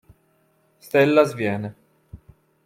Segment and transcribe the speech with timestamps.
[0.85, 1.69] Stella sviene.